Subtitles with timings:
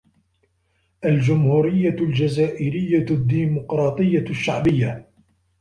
[1.05, 5.07] الجمهورية الجزائرية الديمقراطية الشعبية